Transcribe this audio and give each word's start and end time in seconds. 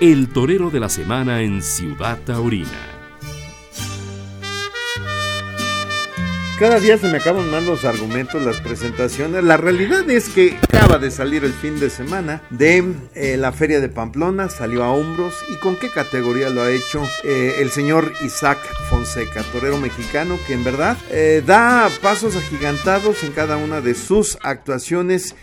el 0.00 0.28
torero 0.28 0.70
de 0.70 0.80
la 0.80 0.88
semana 0.88 1.42
en 1.42 1.62
Ciudad 1.62 2.18
Taurina. 2.24 2.92
Cada 6.62 6.78
día 6.78 6.96
se 6.96 7.08
me 7.08 7.18
acaban 7.18 7.50
más 7.50 7.64
los 7.64 7.84
argumentos, 7.84 8.40
las 8.44 8.60
presentaciones. 8.60 9.42
La 9.42 9.56
realidad 9.56 10.08
es 10.08 10.28
que 10.28 10.56
acaba 10.62 10.98
de 10.98 11.10
salir 11.10 11.44
el 11.44 11.52
fin 11.52 11.80
de 11.80 11.90
semana 11.90 12.42
de 12.50 12.84
eh, 13.16 13.36
la 13.36 13.50
Feria 13.50 13.80
de 13.80 13.88
Pamplona, 13.88 14.48
salió 14.48 14.84
a 14.84 14.92
hombros. 14.92 15.34
¿Y 15.52 15.56
con 15.56 15.74
qué 15.74 15.90
categoría 15.90 16.50
lo 16.50 16.62
ha 16.62 16.70
hecho 16.70 17.02
eh, 17.24 17.56
el 17.58 17.70
señor 17.70 18.12
Isaac 18.24 18.58
Fonseca, 18.88 19.42
torero 19.50 19.78
mexicano, 19.78 20.38
que 20.46 20.52
en 20.52 20.62
verdad 20.62 20.96
eh, 21.10 21.42
da 21.44 21.90
pasos 22.00 22.36
agigantados 22.36 23.24
en 23.24 23.32
cada 23.32 23.56
una 23.56 23.80
de 23.80 23.94
sus 23.94 24.38
actuaciones? 24.42 25.34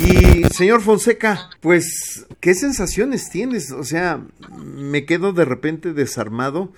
Y 0.00 0.42
señor 0.52 0.80
Fonseca, 0.82 1.50
pues, 1.60 2.26
¿qué 2.44 2.52
sensaciones 2.52 3.30
tienes? 3.30 3.72
O 3.72 3.84
sea, 3.84 4.20
me 4.58 5.06
quedo 5.06 5.32
de 5.32 5.46
repente 5.46 5.94
desarmado 5.94 6.68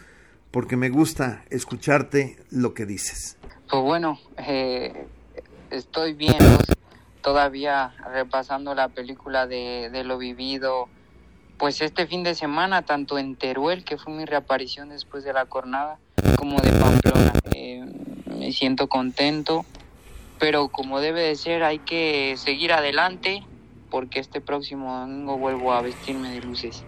porque 0.53 0.77
me 0.77 0.91
gusta 0.91 1.43
escucharte 1.51 2.39
lo 2.53 2.73
que 2.73 2.87
dices. 2.87 3.37
Pues 3.69 3.83
bueno, 3.83 4.21
eh, 4.39 5.09
estoy 5.73 6.13
bien, 6.13 6.37
todavía 7.21 7.93
repasando 8.13 8.77
la 8.77 8.91
película 8.91 9.49
de, 9.49 9.91
de, 9.91 10.05
lo 10.05 10.19
vivido, 10.19 10.89
pues 11.59 11.81
este 11.81 12.07
fin 12.07 12.23
de 12.23 12.37
semana, 12.37 12.83
tanto 12.83 13.19
en 13.19 13.35
Teruel, 13.35 13.83
que 13.83 13.99
fue 13.99 14.13
mi 14.13 14.25
reaparición 14.25 14.91
después 14.91 15.25
de 15.25 15.33
la 15.33 15.47
jornada, 15.47 15.99
como 16.37 16.61
de 16.61 16.71
Pamplona. 16.79 17.33
Eh, 17.51 17.85
me 18.39 18.53
siento 18.53 18.87
contento, 18.87 19.67
pero 20.39 20.69
como 20.69 21.01
debe 21.01 21.23
de 21.23 21.35
ser, 21.35 21.65
hay 21.65 21.81
que 21.81 22.37
seguir 22.37 22.73
adelante, 22.73 23.43
porque 23.97 24.21
este 24.21 24.43
próximo 24.43 24.95
domingo 24.95 25.39
vuelvo 25.39 25.73
a 25.73 25.81
vestirme 25.81 26.33
de 26.33 26.43
luces. 26.43 26.85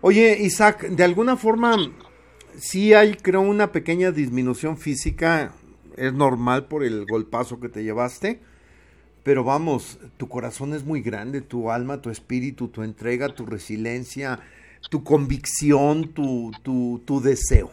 Oye, 0.00 0.38
Isaac, 0.40 0.86
de 0.88 1.02
alguna 1.02 1.36
forma 1.36 1.74
sí 2.56 2.94
hay, 2.94 3.14
creo, 3.14 3.40
una 3.40 3.72
pequeña 3.72 4.12
disminución 4.12 4.78
física 4.78 5.52
es 5.96 6.12
normal 6.12 6.66
por 6.66 6.84
el 6.84 7.04
golpazo 7.04 7.58
que 7.58 7.68
te 7.68 7.82
llevaste, 7.82 8.40
pero 9.24 9.42
vamos, 9.42 9.98
tu 10.16 10.28
corazón 10.28 10.72
es 10.72 10.84
muy 10.84 11.02
grande, 11.02 11.40
tu 11.40 11.72
alma, 11.72 12.00
tu 12.00 12.10
espíritu, 12.10 12.68
tu 12.68 12.84
entrega, 12.84 13.34
tu 13.34 13.44
resiliencia, 13.44 14.38
tu 14.90 15.02
convicción, 15.02 16.14
tu, 16.14 16.52
tu, 16.62 17.02
tu 17.04 17.20
deseo. 17.22 17.72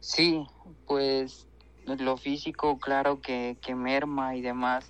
Sí, 0.00 0.42
pues 0.86 1.46
lo 1.84 2.16
físico 2.16 2.78
claro 2.78 3.20
que, 3.20 3.58
que 3.60 3.74
merma 3.74 4.34
y 4.34 4.40
demás, 4.40 4.86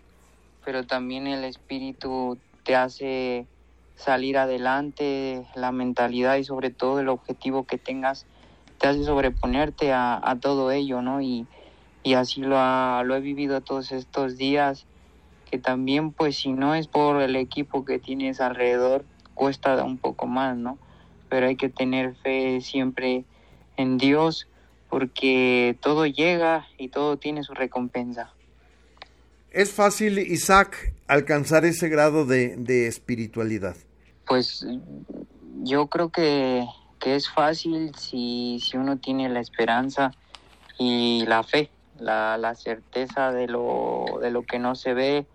pero 0.64 0.86
también 0.86 1.26
el 1.26 1.42
espíritu 1.42 2.38
te 2.64 2.76
hace 2.76 3.46
salir 3.94 4.38
adelante, 4.38 5.46
la 5.54 5.72
mentalidad 5.72 6.36
y 6.36 6.44
sobre 6.44 6.70
todo 6.70 7.00
el 7.00 7.08
objetivo 7.08 7.64
que 7.64 7.78
tengas 7.78 8.26
te 8.78 8.88
hace 8.88 9.04
sobreponerte 9.04 9.92
a, 9.92 10.38
todo 10.40 10.72
ello, 10.72 11.02
¿no? 11.02 11.20
Y, 11.20 11.46
y 12.02 12.14
así 12.14 12.40
lo, 12.40 13.04
lo 13.04 13.14
he 13.14 13.20
vivido 13.20 13.60
todos 13.60 13.92
estos 13.92 14.36
días, 14.36 14.86
que 15.48 15.58
también 15.58 16.12
pues 16.12 16.38
si 16.38 16.52
no 16.52 16.74
es 16.74 16.88
por 16.88 17.22
el 17.22 17.36
equipo 17.36 17.84
que 17.84 18.00
tienes 18.00 18.40
alrededor, 18.40 19.04
cuesta 19.34 19.84
un 19.84 19.98
poco 19.98 20.26
más, 20.26 20.56
¿no? 20.56 20.78
Pero 21.28 21.46
hay 21.46 21.56
que 21.56 21.68
tener 21.68 22.16
fe 22.16 22.60
siempre 22.60 23.24
en 23.76 23.98
Dios, 23.98 24.48
porque 24.90 25.78
todo 25.80 26.04
llega 26.06 26.66
y 26.76 26.88
todo 26.88 27.18
tiene 27.18 27.44
su 27.44 27.54
recompensa. 27.54 28.34
¿Es 29.52 29.72
fácil, 29.72 30.18
Isaac, 30.18 30.94
alcanzar 31.06 31.64
ese 31.64 31.88
grado 31.88 32.24
de, 32.24 32.56
de 32.56 32.86
espiritualidad? 32.86 33.76
Pues 34.26 34.66
yo 35.62 35.88
creo 35.88 36.08
que, 36.08 36.66
que 36.98 37.16
es 37.16 37.28
fácil 37.28 37.94
si, 37.96 38.60
si 38.60 38.76
uno 38.76 38.96
tiene 38.96 39.28
la 39.28 39.40
esperanza 39.40 40.12
y 40.78 41.24
la 41.26 41.42
fe 41.42 41.70
la, 42.02 42.36
la 42.36 42.54
certeza 42.54 43.32
de 43.32 43.46
lo, 43.46 44.18
de 44.20 44.30
lo 44.30 44.42
que 44.42 44.58
no 44.58 44.74
se 44.74 44.94
ve, 44.94 45.26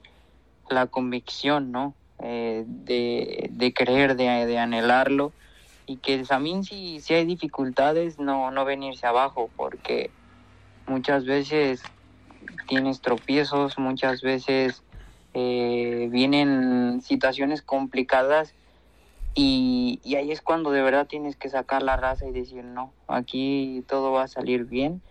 la 0.69 0.87
convicción, 0.87 1.71
¿no? 1.71 1.93
Eh, 2.19 2.63
de, 2.67 3.49
de 3.51 3.73
creer, 3.73 4.15
de, 4.15 4.45
de, 4.47 4.57
anhelarlo 4.57 5.31
y 5.85 5.97
que 5.97 6.17
también 6.23 6.63
si, 6.63 6.99
si 6.99 7.13
hay 7.13 7.25
dificultades 7.25 8.17
no, 8.17 8.49
no 8.49 8.65
venirse 8.65 9.05
abajo 9.05 9.51
porque 9.55 10.09
muchas 10.87 11.25
veces 11.25 11.83
tienes 12.67 13.01
tropiezos, 13.01 13.77
muchas 13.77 14.21
veces 14.21 14.83
eh, 15.33 16.07
vienen 16.11 17.01
situaciones 17.01 17.61
complicadas 17.61 18.53
y, 19.33 19.99
y 20.03 20.15
ahí 20.15 20.31
es 20.31 20.41
cuando 20.41 20.71
de 20.71 20.81
verdad 20.81 21.07
tienes 21.07 21.35
que 21.35 21.49
sacar 21.49 21.83
la 21.83 21.95
raza 21.95 22.27
y 22.27 22.31
decir 22.31 22.63
no, 22.63 22.93
aquí 23.07 23.83
todo 23.87 24.11
va 24.11 24.23
a 24.23 24.27
salir 24.27 24.65
bien 24.65 25.01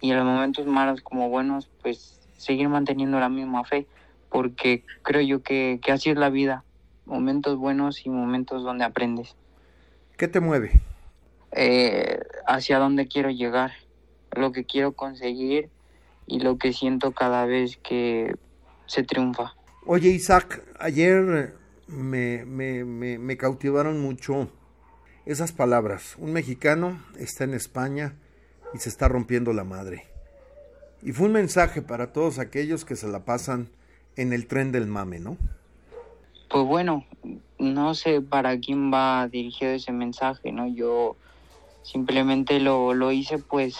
y 0.00 0.10
en 0.10 0.16
los 0.16 0.26
momentos 0.26 0.66
malos 0.66 1.00
como 1.00 1.28
buenos, 1.28 1.70
pues 1.82 2.20
seguir 2.36 2.68
manteniendo 2.68 3.18
la 3.18 3.28
misma 3.28 3.64
fe, 3.64 3.86
porque 4.28 4.84
creo 5.02 5.22
yo 5.22 5.42
que, 5.42 5.80
que 5.82 5.92
así 5.92 6.10
es 6.10 6.16
la 6.16 6.30
vida, 6.30 6.64
momentos 7.06 7.56
buenos 7.56 8.04
y 8.04 8.10
momentos 8.10 8.62
donde 8.62 8.84
aprendes. 8.84 9.36
¿Qué 10.16 10.28
te 10.28 10.40
mueve? 10.40 10.80
Eh, 11.52 12.18
hacia 12.46 12.78
dónde 12.78 13.08
quiero 13.08 13.30
llegar, 13.30 13.72
lo 14.32 14.52
que 14.52 14.64
quiero 14.64 14.92
conseguir 14.92 15.70
y 16.26 16.40
lo 16.40 16.58
que 16.58 16.72
siento 16.72 17.12
cada 17.12 17.46
vez 17.46 17.78
que 17.78 18.34
se 18.86 19.02
triunfa. 19.02 19.54
Oye 19.84 20.08
Isaac, 20.10 20.62
ayer 20.78 21.54
me, 21.86 22.44
me, 22.44 22.84
me, 22.84 23.18
me 23.18 23.36
cautivaron 23.36 24.00
mucho 24.00 24.48
esas 25.24 25.52
palabras. 25.52 26.16
Un 26.18 26.32
mexicano 26.32 27.02
está 27.18 27.44
en 27.44 27.54
España, 27.54 28.14
y 28.74 28.78
se 28.78 28.88
está 28.88 29.08
rompiendo 29.08 29.52
la 29.52 29.64
madre. 29.64 30.04
Y 31.02 31.12
fue 31.12 31.26
un 31.26 31.32
mensaje 31.32 31.82
para 31.82 32.12
todos 32.12 32.38
aquellos 32.38 32.84
que 32.84 32.96
se 32.96 33.08
la 33.08 33.24
pasan 33.24 33.68
en 34.16 34.32
el 34.32 34.46
tren 34.46 34.72
del 34.72 34.86
mame, 34.86 35.18
¿no? 35.18 35.36
Pues 36.50 36.64
bueno, 36.64 37.04
no 37.58 37.94
sé 37.94 38.20
para 38.20 38.58
quién 38.58 38.92
va 38.92 39.28
dirigido 39.28 39.72
ese 39.72 39.92
mensaje, 39.92 40.52
¿no? 40.52 40.68
Yo 40.68 41.16
simplemente 41.82 42.60
lo, 42.60 42.94
lo 42.94 43.12
hice 43.12 43.38
pues 43.38 43.76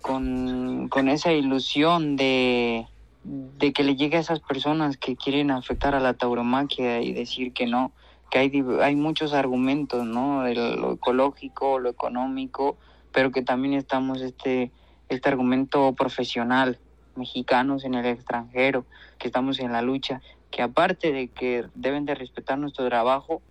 con, 0.00 0.88
con 0.88 1.08
esa 1.08 1.32
ilusión 1.32 2.16
de, 2.16 2.86
de 3.24 3.72
que 3.72 3.84
le 3.84 3.96
llegue 3.96 4.16
a 4.16 4.20
esas 4.20 4.40
personas 4.40 4.96
que 4.96 5.16
quieren 5.16 5.50
afectar 5.50 5.94
a 5.94 6.00
la 6.00 6.14
tauromaquia 6.14 7.00
y 7.00 7.12
decir 7.12 7.52
que 7.52 7.66
no, 7.66 7.92
que 8.30 8.38
hay, 8.38 8.64
hay 8.80 8.96
muchos 8.96 9.34
argumentos, 9.34 10.04
¿no? 10.04 10.42
De 10.42 10.54
lo 10.54 10.92
ecológico, 10.92 11.78
lo 11.78 11.90
económico, 11.90 12.76
pero 13.12 13.30
que 13.30 13.42
también 13.42 13.74
estamos 13.74 14.20
este, 14.20 14.70
este 15.08 15.28
argumento 15.28 15.92
profesional, 15.94 16.78
mexicanos 17.16 17.84
en 17.84 17.94
el 17.94 18.06
extranjero, 18.06 18.86
que 19.18 19.28
estamos 19.28 19.58
en 19.58 19.72
la 19.72 19.82
lucha, 19.82 20.22
que 20.50 20.62
aparte 20.62 21.12
de 21.12 21.28
que 21.28 21.66
deben 21.74 22.04
de 22.04 22.14
respetar 22.14 22.58
nuestro 22.58 22.88
trabajo, 22.88 23.42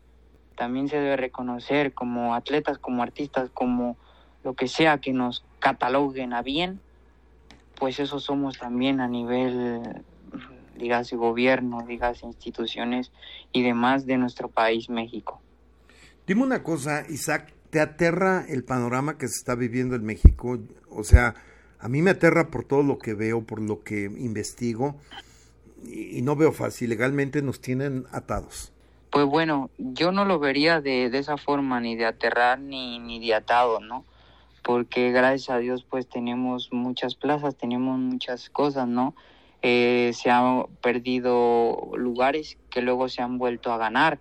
también 0.56 0.90
se 0.90 0.98
debe 0.98 1.16
reconocer 1.16 1.94
como 1.94 2.34
atletas, 2.34 2.78
como 2.78 3.04
artistas, 3.04 3.50
como 3.54 3.98
lo 4.44 4.56
que 4.56 4.68
sea 4.68 5.00
que 5.00 5.14
nos 5.14 5.46
cataloguen 5.60 6.34
a 6.34 6.42
bien, 6.42 6.80
pues 7.78 8.00
eso 8.00 8.20
somos 8.20 8.58
también 8.58 9.00
a 9.00 9.08
nivel, 9.08 9.82
dígase 10.78 11.16
gobierno, 11.16 11.86
dígase 11.88 12.26
instituciones 12.26 13.12
y 13.52 13.64
demás 13.64 14.06
de 14.06 14.18
nuestro 14.18 14.50
país, 14.50 14.90
México. 14.90 15.42
Dime 16.26 16.44
una 16.44 16.62
cosa, 16.62 17.06
Isaac, 17.10 17.54
¿Te 17.70 17.80
aterra 17.80 18.46
el 18.50 18.64
panorama 18.64 19.18
que 19.18 19.28
se 19.28 19.38
está 19.38 19.54
viviendo 19.54 19.96
en 19.96 20.04
México? 20.04 20.58
O 20.90 21.04
sea, 21.04 21.36
a 21.80 21.88
mí 21.88 22.02
me 22.02 22.12
aterra 22.12 22.50
por 22.50 22.66
todo 22.66 22.82
lo 22.82 22.98
que 22.98 23.14
veo, 23.14 23.44
por 23.44 23.62
lo 23.62 23.84
que 23.84 24.06
investigo, 24.06 24.96
y, 25.84 26.22
no 26.24 26.36
veo 26.36 26.52
fácil. 26.52 26.90
Legalmente 26.90 27.44
nos 27.44 27.62
tienen 27.62 28.06
atados. 28.12 28.74
Pues 29.12 29.26
bueno, 29.26 29.70
yo 29.78 30.12
no 30.12 30.26
lo 30.26 30.40
vería 30.40 30.82
de, 30.82 31.12
de 31.12 31.20
esa 31.20 31.38
forma, 31.38 31.80
ni 31.80 31.96
de 31.96 32.06
aterrar 32.06 32.60
ni, 32.60 32.98
ni 32.98 33.20
de 33.20 33.36
atado, 33.36 33.80
¿no? 33.80 34.04
Porque 34.64 35.12
gracias 35.12 35.50
a 35.50 35.58
Dios 35.60 35.86
pues 35.90 36.08
tenemos 36.08 36.72
muchas 36.72 37.16
plazas, 37.16 37.56
tenemos 37.56 37.98
muchas 37.98 38.50
cosas, 38.50 38.88
¿no? 38.88 39.16
Eh, 39.62 40.12
se 40.14 40.30
han 40.30 40.66
perdido 40.82 41.92
lugares 41.96 42.58
que 42.70 42.82
luego 42.82 43.10
se 43.10 43.22
han 43.22 43.38
vuelto 43.38 43.74
a 43.74 43.78
ganar 43.78 44.20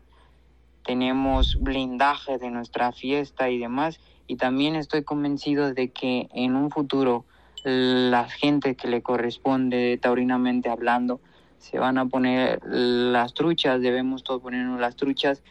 tenemos 0.89 1.59
blindaje 1.61 2.39
de 2.39 2.51
nuestra 2.51 2.93
fiesta 2.93 3.51
y 3.51 3.59
demás. 3.59 4.01
Y 4.27 4.37
también 4.37 4.75
estoy 4.75 5.05
convencido 5.05 5.75
de 5.75 5.91
que 5.91 6.31
en 6.33 6.57
un 6.57 6.71
futuro 6.71 7.27
la 7.63 8.25
gente 8.25 8.75
que 8.75 8.89
le 8.89 9.03
corresponde 9.03 9.99
taurinamente 10.01 10.71
hablando 10.71 11.21
se 11.59 11.79
van 11.79 11.99
a 11.99 12.07
poner 12.07 12.61
las 12.65 13.35
truchas, 13.35 13.83
debemos 13.83 14.23
todos 14.23 14.41
ponernos 14.41 14.81
las 14.81 14.97
truchas 14.97 15.43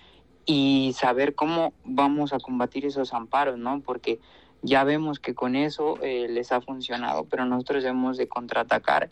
y 0.47 0.95
saber 0.95 1.35
cómo 1.35 1.71
vamos 1.83 2.33
a 2.33 2.39
combatir 2.39 2.87
esos 2.87 3.13
amparos, 3.13 3.59
¿no? 3.59 3.81
Porque 3.81 4.19
ya 4.61 4.83
vemos 4.83 5.19
que 5.19 5.33
con 5.33 5.55
eso 5.55 5.97
eh, 6.01 6.27
les 6.29 6.51
ha 6.51 6.61
funcionado, 6.61 7.25
pero 7.25 7.45
nosotros 7.45 7.83
debemos 7.83 8.17
de 8.17 8.27
contraatacar 8.27 9.09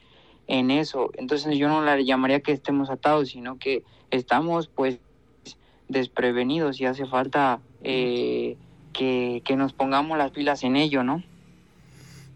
en 0.48 0.72
eso. 0.72 1.12
Entonces 1.16 1.58
yo 1.58 1.68
no 1.68 1.82
la 1.82 2.00
llamaría 2.00 2.42
que 2.42 2.52
estemos 2.52 2.90
atados, 2.90 3.30
sino 3.30 3.58
que 3.58 3.84
estamos 4.12 4.68
pues 4.68 5.00
desprevenidos 5.88 6.80
y 6.82 6.86
hace 6.86 7.06
falta 7.06 7.60
eh, 7.84 8.58
que, 8.94 9.42
que 9.46 9.56
nos 9.56 9.74
pongamos 9.74 10.18
las 10.18 10.32
pilas 10.32 10.64
en 10.64 10.76
ello, 10.76 11.04
¿no? 11.04 11.24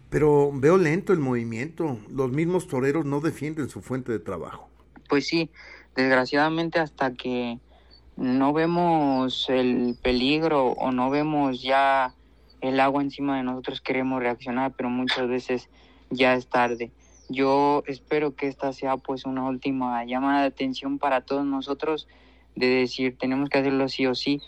Pero 0.08 0.50
veo 0.52 0.76
lento 0.76 1.12
el 1.12 1.20
movimiento. 1.20 1.98
Los 2.10 2.32
mismos 2.32 2.66
toreros 2.66 3.04
no 3.04 3.20
defienden 3.20 3.68
su 3.68 3.80
fuente 3.80 4.10
de 4.10 4.18
trabajo. 4.18 4.68
Pues 5.08 5.26
sí, 5.26 5.50
desgraciadamente 5.94 6.80
hasta 6.80 7.14
que 7.14 7.58
no 8.16 8.52
vemos 8.52 9.48
el 9.48 9.96
peligro 10.02 10.72
o 10.72 10.92
no 10.92 11.10
vemos 11.10 11.62
ya 11.62 12.14
el 12.60 12.80
agua 12.80 13.02
encima 13.02 13.36
de 13.36 13.42
nosotros 13.42 13.80
queremos 13.80 14.20
reaccionar, 14.20 14.72
pero 14.76 14.90
muchas 14.90 15.28
veces 15.28 15.68
ya 16.10 16.34
es 16.34 16.46
tarde. 16.48 16.90
Yo 17.28 17.84
espero 17.86 18.34
que 18.34 18.48
esta 18.48 18.72
sea 18.72 18.96
pues 18.96 19.24
una 19.24 19.44
última 19.48 20.04
llamada 20.04 20.42
de 20.42 20.48
atención 20.48 20.98
para 20.98 21.20
todos 21.20 21.46
nosotros 21.46 22.08
de 22.56 22.66
decir 22.66 23.16
tenemos 23.16 23.48
que 23.48 23.58
hacerlo 23.58 23.88
sí 23.88 24.06
o 24.06 24.14
sí. 24.14 24.40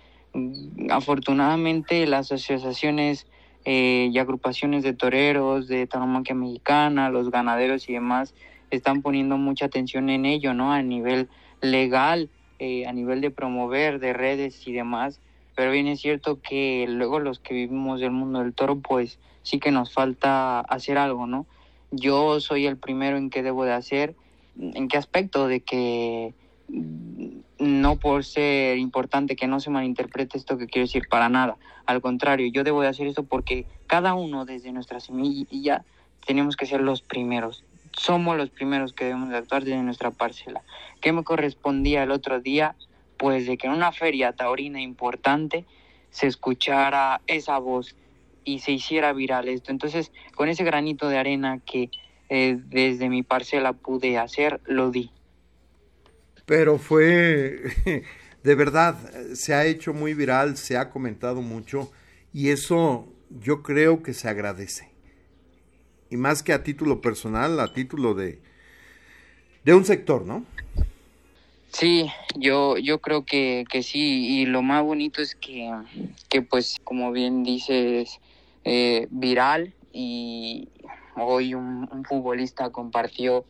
Afortunadamente 0.91 2.06
las 2.06 2.32
asociaciones 2.32 3.26
eh, 3.64 4.11
y 4.12 4.19
agrupaciones 4.19 4.82
de 4.82 4.93
toreros, 4.93 5.69
de 5.69 5.87
tauromaquia 5.87 6.35
mexicana, 6.35 7.11
los 7.11 7.31
ganaderos 7.31 7.88
y 7.88 7.93
demás 7.93 8.35
están 8.73 9.03
poniendo 9.03 9.37
mucha 9.37 9.67
atención 9.67 10.08
en 10.08 10.25
ello, 10.25 10.55
¿no? 10.55 10.73
A 10.73 10.82
nivel 10.82 11.29
legal, 11.61 12.31
eh, 12.58 12.87
a 12.87 12.93
nivel 12.93 13.20
de 13.20 13.31
promover, 13.31 14.00
de 14.00 14.12
redes 14.12 14.67
y 14.67 14.73
demás. 14.73 15.20
Pero 15.55 15.71
bien 15.71 15.87
es 15.87 16.01
cierto 16.01 16.41
que 16.41 16.87
luego 16.89 17.21
los 17.21 17.39
que 17.39 17.55
vivimos 17.55 18.01
del 18.01 18.11
mundo 18.11 18.41
del 18.41 18.55
toro, 18.55 18.81
pues 18.81 19.19
sí 19.43 19.59
que 19.59 19.71
nos 19.71 19.93
falta 19.93 20.61
hacer 20.61 20.99
algo, 20.99 21.27
¿no? 21.27 21.47
Yo 21.91 22.41
soy 22.41 22.67
el 22.67 22.77
primero 22.77 23.17
en 23.17 23.29
qué 23.29 23.43
debo 23.43 23.65
de 23.65 23.73
hacer, 23.73 24.15
en 24.59 24.89
qué 24.89 24.97
aspecto 24.97 25.47
de 25.47 25.61
que 25.61 26.35
no 27.59 27.97
por 27.97 28.25
ser 28.25 28.79
importante 28.79 29.37
que 29.37 29.47
no 29.47 29.61
se 29.61 29.71
malinterprete 29.71 30.39
esto 30.39 30.59
que 30.59 30.67
quiero 30.67 30.87
decir 30.87 31.07
para 31.09 31.29
nada. 31.29 31.57
Al 31.87 32.01
contrario, 32.01 32.51
yo 32.53 32.65
debo 32.65 32.83
de 32.83 32.89
hacer 32.89 33.07
esto 33.07 33.25
porque 33.25 33.67
cada 33.87 34.15
uno 34.15 34.45
desde 34.45 34.73
nuestra 34.73 35.01
semilla 35.01 35.85
tenemos 36.27 36.57
que 36.57 36.67
ser 36.67 36.81
los 36.81 37.03
primeros. 37.03 37.65
Somos 37.93 38.37
los 38.37 38.51
primeros 38.51 38.93
que 38.93 39.05
debemos 39.05 39.29
de 39.29 39.37
actuar 39.37 39.65
desde 39.65 39.83
nuestra 39.83 40.11
parcela. 40.11 40.63
¿Qué 41.01 41.13
me 41.13 41.25
correspondía 41.25 42.03
el 42.03 42.11
otro 42.11 42.41
día? 42.41 42.75
Pues 43.23 43.47
de 43.47 43.57
que 43.57 43.69
en 43.69 43.73
una 43.73 43.93
feria 43.93 44.33
taurina 44.33 44.83
importante 44.83 45.65
se 46.11 46.27
escuchara 46.27 47.23
esa 47.27 47.57
voz 47.59 47.95
y 48.45 48.59
se 48.59 48.73
hiciera 48.73 49.13
viral 49.13 49.49
esto. 49.49 49.71
Entonces, 49.71 50.11
con 50.35 50.49
ese 50.49 50.65
granito 50.65 51.09
de 51.09 51.19
arena 51.19 51.61
que 51.65 51.91
eh, 52.29 52.59
desde 52.59 53.09
mi 53.09 53.23
parcela 53.23 53.73
pude 53.75 54.19
hacer, 54.19 54.61
lo 54.67 54.91
di 54.91 55.13
pero 56.47 56.79
fue, 56.79 57.63
de 58.43 58.55
verdad, 58.55 58.97
se 59.35 59.55
ha 59.55 59.65
hecho 59.65 59.95
muy 59.95 60.15
viral, 60.15 60.57
se 60.57 60.77
ha 60.77 60.91
comentado 60.91 61.41
mucho 61.43 61.91
y 62.33 62.51
eso 62.51 63.09
yo 63.31 63.63
creo 63.63 64.03
que 64.03 64.15
se 64.15 64.29
agradece. 64.29 64.91
Y 66.11 66.17
más 66.17 66.43
que 66.43 66.53
a 66.53 66.63
título 66.63 67.01
personal, 67.01 67.59
a 67.59 67.73
título 67.73 68.15
de, 68.15 68.41
de 69.65 69.75
un 69.75 69.85
sector, 69.85 70.27
¿no? 70.27 70.45
Sí, 71.73 72.11
yo, 72.37 72.77
yo 72.77 73.01
creo 73.01 73.25
que, 73.25 73.65
que 73.69 73.83
sí, 73.83 74.41
y 74.41 74.47
lo 74.47 74.63
más 74.63 74.83
bonito 74.83 75.23
es 75.23 75.35
que, 75.35 75.71
que 76.29 76.43
pues, 76.43 76.77
como 76.85 77.13
bien 77.13 77.43
dices, 77.43 78.21
eh, 78.65 79.09
viral 79.11 79.75
y 79.93 80.69
hoy 81.17 81.55
un, 81.55 81.89
futbolista 82.09 82.71
compartió 82.71 83.45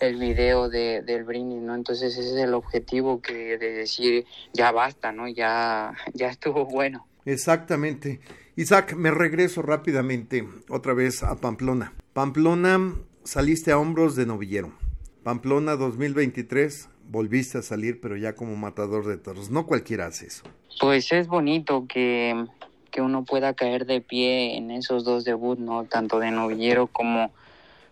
el 0.00 0.16
video 0.16 0.68
de, 0.68 1.02
del 1.02 1.24
brindis, 1.24 1.62
¿no? 1.62 1.74
Entonces 1.74 2.16
ese 2.16 2.28
es 2.28 2.36
el 2.36 2.54
objetivo 2.54 3.20
que 3.20 3.58
de 3.58 3.72
decir 3.72 4.26
ya 4.52 4.72
basta, 4.72 5.12
¿no? 5.12 5.28
Ya, 5.28 5.94
ya 6.14 6.28
estuvo 6.28 6.66
bueno. 6.66 7.06
Exactamente. 7.24 8.20
Isaac, 8.56 8.94
me 8.94 9.10
regreso 9.10 9.62
rápidamente 9.62 10.46
otra 10.68 10.94
vez 10.94 11.22
a 11.22 11.36
Pamplona. 11.36 11.94
Pamplona, 12.12 12.94
saliste 13.22 13.70
a 13.70 13.78
hombros 13.78 14.16
de 14.16 14.26
novillero. 14.26 14.72
Pamplona 15.22 15.76
2023, 15.76 16.88
volviste 17.08 17.58
a 17.58 17.62
salir, 17.62 18.00
pero 18.00 18.16
ya 18.16 18.34
como 18.34 18.56
matador 18.56 19.06
de 19.06 19.16
toros. 19.16 19.50
No 19.50 19.66
cualquiera 19.66 20.06
hace 20.06 20.26
eso. 20.26 20.44
Pues 20.80 21.10
es 21.12 21.26
bonito 21.26 21.86
que, 21.88 22.46
que 22.90 23.00
uno 23.00 23.24
pueda 23.24 23.54
caer 23.54 23.86
de 23.86 24.00
pie 24.00 24.56
en 24.56 24.70
esos 24.70 25.04
dos 25.04 25.24
debuts, 25.24 25.60
¿no? 25.60 25.84
Tanto 25.84 26.20
de 26.20 26.30
novillero 26.30 26.86
como, 26.86 27.32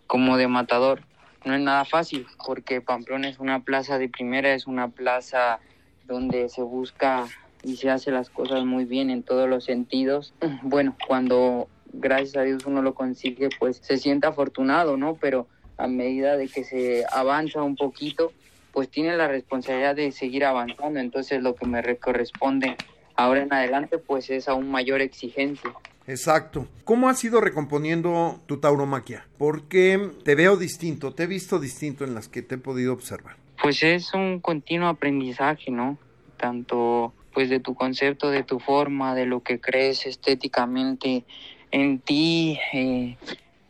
como 0.06 0.36
de 0.36 0.48
matador 0.48 1.00
no 1.46 1.54
es 1.54 1.60
nada 1.60 1.84
fácil 1.84 2.26
porque 2.44 2.80
Pamplona 2.80 3.28
es 3.28 3.38
una 3.38 3.62
plaza 3.62 3.98
de 3.98 4.08
primera, 4.08 4.52
es 4.52 4.66
una 4.66 4.88
plaza 4.88 5.60
donde 6.06 6.48
se 6.48 6.62
busca 6.62 7.26
y 7.62 7.76
se 7.76 7.88
hace 7.88 8.10
las 8.10 8.30
cosas 8.30 8.64
muy 8.64 8.84
bien 8.84 9.10
en 9.10 9.22
todos 9.22 9.48
los 9.48 9.64
sentidos. 9.64 10.34
Bueno, 10.62 10.96
cuando 11.06 11.68
gracias 11.92 12.36
a 12.36 12.42
Dios 12.42 12.66
uno 12.66 12.82
lo 12.82 12.94
consigue, 12.94 13.48
pues 13.58 13.78
se 13.82 13.96
siente 13.96 14.26
afortunado, 14.26 14.96
¿no? 14.96 15.14
Pero 15.14 15.46
a 15.78 15.86
medida 15.86 16.36
de 16.36 16.48
que 16.48 16.64
se 16.64 17.04
avanza 17.12 17.62
un 17.62 17.76
poquito, 17.76 18.32
pues 18.76 18.90
tiene 18.90 19.16
la 19.16 19.26
responsabilidad 19.26 19.96
de 19.96 20.12
seguir 20.12 20.44
avanzando. 20.44 21.00
Entonces 21.00 21.42
lo 21.42 21.54
que 21.54 21.64
me 21.64 21.82
corresponde 21.96 22.76
ahora 23.14 23.42
en 23.42 23.50
adelante, 23.50 23.96
pues 23.96 24.28
es 24.28 24.48
aún 24.48 24.70
mayor 24.70 25.00
exigencia. 25.00 25.72
Exacto. 26.06 26.68
¿Cómo 26.84 27.08
has 27.08 27.24
ido 27.24 27.40
recomponiendo 27.40 28.38
tu 28.44 28.58
tauromaquia? 28.58 29.26
Porque 29.38 30.10
te 30.24 30.34
veo 30.34 30.58
distinto, 30.58 31.14
te 31.14 31.22
he 31.22 31.26
visto 31.26 31.58
distinto 31.58 32.04
en 32.04 32.14
las 32.14 32.28
que 32.28 32.42
te 32.42 32.56
he 32.56 32.58
podido 32.58 32.92
observar. 32.92 33.36
Pues 33.62 33.82
es 33.82 34.12
un 34.12 34.40
continuo 34.40 34.88
aprendizaje, 34.88 35.70
¿no? 35.70 35.96
Tanto 36.36 37.14
pues 37.32 37.48
de 37.48 37.60
tu 37.60 37.74
concepto, 37.74 38.30
de 38.30 38.42
tu 38.42 38.60
forma, 38.60 39.14
de 39.14 39.24
lo 39.24 39.42
que 39.42 39.58
crees 39.58 40.04
estéticamente 40.04 41.24
en 41.70 41.98
ti, 42.00 42.58
eh, 42.74 43.16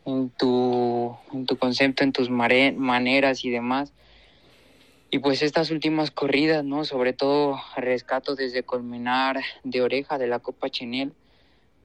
en, 0.05 0.29
tu, 0.31 1.15
en 1.31 1.45
tu 1.45 1.55
concepto, 1.55 2.03
en 2.03 2.11
tus 2.11 2.29
maneras 2.29 3.45
y 3.45 3.49
demás. 3.51 3.93
Y 5.17 5.19
pues 5.19 5.41
estas 5.41 5.71
últimas 5.71 6.11
corridas, 6.11 6.63
¿no? 6.63 6.85
Sobre 6.85 7.11
todo 7.11 7.59
rescato 7.75 8.35
desde 8.35 8.61
Colmenar 8.61 9.41
de 9.63 9.81
Oreja 9.81 10.19
de 10.19 10.27
la 10.27 10.37
Copa 10.37 10.69
Chenel 10.69 11.11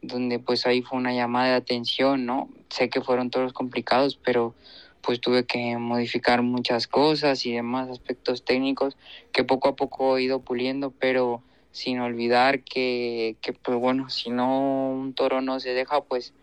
donde 0.03 0.39
pues 0.39 0.67
ahí 0.67 0.83
fue 0.83 0.99
una 0.99 1.15
llamada 1.15 1.49
de 1.49 1.55
atención, 1.55 2.27
¿no? 2.27 2.51
Sé 2.69 2.91
que 2.91 3.01
fueron 3.01 3.31
todos 3.31 3.55
complicados, 3.55 4.19
pero 4.23 4.55
pues 5.01 5.19
tuve 5.19 5.47
que 5.47 5.79
modificar 5.79 6.43
muchas 6.43 6.87
cosas 6.87 7.47
y 7.47 7.53
demás 7.53 7.89
aspectos 7.89 8.45
técnicos 8.45 8.99
que 9.33 9.45
poco 9.45 9.71
a 9.71 9.77
poco 9.77 10.19
he 10.19 10.25
ido 10.25 10.41
puliendo, 10.41 10.91
pero 10.91 11.43
sin 11.71 12.01
olvidar 12.01 12.63
que, 12.63 13.37
que 13.41 13.55
pues 13.55 13.79
bueno, 13.79 14.11
si 14.11 14.29
no 14.29 14.91
un 14.91 15.15
toro 15.15 15.41
no 15.41 15.59
se 15.59 15.71
deja, 15.71 16.03
pues 16.03 16.35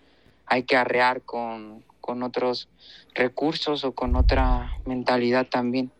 hay 0.47 0.63
que 0.63 0.75
arrear 0.75 1.21
con, 1.21 1.83
con 2.01 2.23
otros 2.23 2.67
recursos 3.13 3.83
o 3.83 3.91
con 3.91 4.15
otra 4.15 4.73
mentalidad 4.85 5.45
también. 5.45 5.91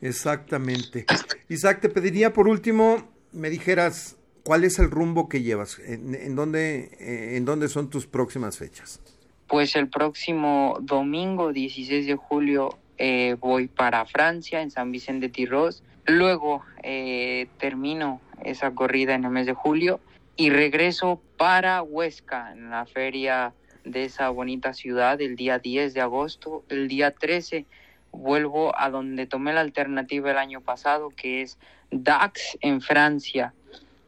Exactamente. 0.00 1.06
Isaac, 1.48 1.80
te 1.80 1.88
pediría 1.88 2.32
por 2.32 2.48
último, 2.48 3.08
me 3.32 3.50
dijeras 3.50 4.16
¿Cuál 4.42 4.64
es 4.64 4.78
el 4.78 4.90
rumbo 4.90 5.28
que 5.28 5.42
llevas? 5.42 5.78
¿En, 5.78 6.34
dónde, 6.34 6.90
eh, 6.98 7.36
¿En 7.36 7.44
dónde 7.44 7.68
son 7.68 7.90
tus 7.90 8.06
próximas 8.06 8.58
fechas? 8.58 9.00
Pues 9.46 9.76
el 9.76 9.88
próximo 9.88 10.78
domingo 10.80 11.52
16 11.52 12.06
de 12.06 12.16
julio 12.16 12.78
eh, 12.98 13.36
voy 13.38 13.68
para 13.68 14.04
Francia, 14.06 14.62
en 14.62 14.70
San 14.70 14.92
Vicente 14.92 15.26
de 15.26 15.32
Tirós. 15.32 15.82
Luego 16.06 16.62
eh, 16.82 17.48
termino 17.58 18.20
esa 18.42 18.70
corrida 18.72 19.14
en 19.14 19.24
el 19.24 19.30
mes 19.30 19.46
de 19.46 19.52
julio 19.52 20.00
y 20.36 20.50
regreso 20.50 21.20
para 21.36 21.82
Huesca, 21.82 22.52
en 22.52 22.70
la 22.70 22.86
feria 22.86 23.52
de 23.84 24.04
esa 24.04 24.30
bonita 24.30 24.72
ciudad, 24.72 25.20
el 25.20 25.36
día 25.36 25.58
10 25.58 25.92
de 25.92 26.00
agosto. 26.00 26.64
El 26.70 26.88
día 26.88 27.10
13 27.10 27.66
vuelvo 28.12 28.78
a 28.78 28.90
donde 28.90 29.26
tomé 29.26 29.52
la 29.52 29.60
alternativa 29.60 30.30
el 30.30 30.38
año 30.38 30.60
pasado, 30.60 31.10
que 31.10 31.42
es 31.42 31.58
Dax 31.90 32.58
en 32.60 32.80
Francia. 32.80 33.54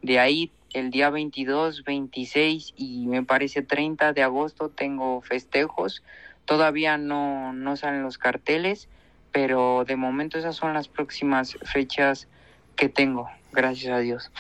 De 0.03 0.19
ahí 0.19 0.51
el 0.73 0.91
día 0.91 1.11
22, 1.11 1.85
26 1.85 2.75
y 2.77 3.07
me 3.07 3.23
parece 3.23 3.63
30 3.63 4.13
de 4.13 4.23
agosto 4.23 4.69
tengo 4.69 5.21
festejos. 5.21 6.03
Todavía 6.45 6.99
no, 6.99 7.53
no 7.53 7.77
salen 7.77 8.03
los 8.03 8.19
carteles, 8.19 8.89
pero 9.33 9.85
de 9.87 9.97
momento 9.97 10.39
esas 10.39 10.57
son 10.57 10.75
las 10.75 10.89
próximas 10.89 11.57
fechas 11.65 12.29
que 12.77 12.89
tengo, 12.89 13.29
gracias 13.53 13.93
a 13.93 13.99
Dios. 13.99 14.31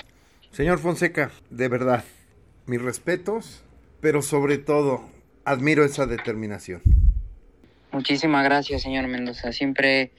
Señor 0.50 0.78
Fonseca, 0.78 1.30
de 1.50 1.68
verdad, 1.68 2.04
mis 2.66 2.80
respetos, 2.80 3.62
pero 4.00 4.22
sobre 4.22 4.58
todo 4.58 5.08
admiro 5.44 5.84
esa 5.84 6.06
determinación. 6.06 6.82
Muchísimas 7.92 8.42
gracias, 8.44 8.82
señor 8.82 9.06
Mendoza. 9.06 9.52
Siempre 9.52 10.10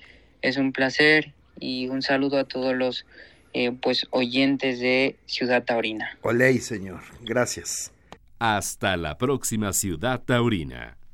es 0.41 0.57
un 0.57 0.71
placer 0.71 1.33
y 1.59 1.87
un 1.87 2.01
saludo 2.01 2.37
a 2.37 2.43
todos 2.45 2.75
los 2.75 3.05
eh, 3.53 3.71
pues 3.71 4.07
oyentes 4.11 4.79
de 4.79 5.15
Ciudad 5.25 5.63
Taurina. 5.63 6.17
Oley, 6.21 6.59
señor. 6.59 7.01
Gracias. 7.21 7.91
Hasta 8.39 8.97
la 8.97 9.17
próxima 9.17 9.73
Ciudad 9.73 10.21
Taurina. 10.21 10.97